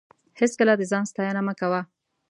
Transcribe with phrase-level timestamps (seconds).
[0.39, 1.81] هېڅکله د ځان ستاینه مه کوه.